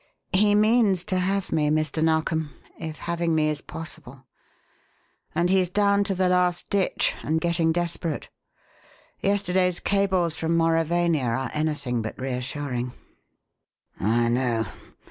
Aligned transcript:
He 0.33 0.55
means 0.55 1.03
to 1.05 1.19
have 1.19 1.51
me, 1.51 1.69
Mr. 1.69 2.03
Narkom, 2.03 2.49
if 2.79 2.97
having 2.97 3.35
me 3.35 3.49
is 3.49 3.61
possible; 3.61 4.25
and 5.35 5.47
he's 5.47 5.69
down 5.69 6.03
to 6.05 6.15
the 6.15 6.27
last 6.27 6.71
ditch 6.71 7.13
and 7.21 7.39
getting 7.39 7.71
desperate. 7.71 8.27
Yesterday's 9.19 9.79
cables 9.79 10.33
from 10.35 10.57
Mauravania 10.57 11.25
are 11.25 11.51
anything 11.53 12.01
but 12.01 12.17
reassuring." 12.17 12.93
"I 13.99 14.27
know. 14.29 14.65